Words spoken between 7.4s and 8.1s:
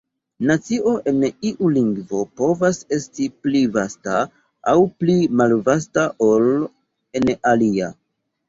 alia.